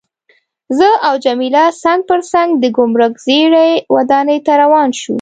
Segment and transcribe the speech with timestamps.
[0.77, 5.09] زه او جميله څنګ پر څنګ د ګمرک زړې ودانۍ ته روان شوو.